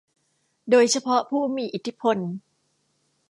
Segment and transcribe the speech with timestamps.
[0.69, 2.17] โดยเฉพาะผู้มีอิทธิพล